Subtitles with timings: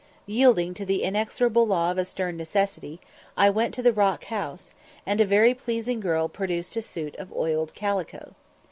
[0.25, 2.99] Yielding to "the inexorable law of a stern necessity,"
[3.37, 4.71] I went to the Rock House,
[5.05, 8.33] and a very pleasing girl produced a suit of oiled calico.